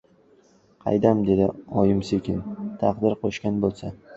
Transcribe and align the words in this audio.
—Qaydam,— 0.85 1.21
dedi 1.27 1.47
oyim 1.83 2.01
sekin.— 2.09 2.43
Taqdir 2.85 3.19
qo‘shgan 3.25 3.63
bo‘lsa... 3.67 3.97